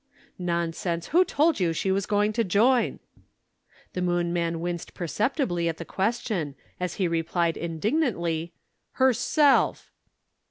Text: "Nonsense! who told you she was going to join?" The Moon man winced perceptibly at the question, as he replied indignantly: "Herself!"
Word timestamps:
"Nonsense! 0.39 1.09
who 1.09 1.23
told 1.23 1.59
you 1.59 1.73
she 1.73 1.91
was 1.91 2.07
going 2.07 2.33
to 2.33 2.43
join?" 2.43 2.97
The 3.93 4.01
Moon 4.01 4.33
man 4.33 4.59
winced 4.59 4.95
perceptibly 4.95 5.69
at 5.69 5.77
the 5.77 5.85
question, 5.85 6.55
as 6.79 6.95
he 6.95 7.07
replied 7.07 7.55
indignantly: 7.55 8.51
"Herself!" 8.93 9.91